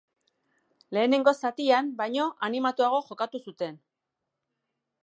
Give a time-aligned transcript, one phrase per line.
[0.97, 3.79] Lehenengo zatian baino animatuago jokatu zuten.